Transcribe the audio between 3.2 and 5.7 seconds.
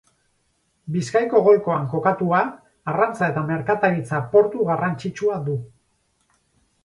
eta merkataritza portu garrantzitsua du.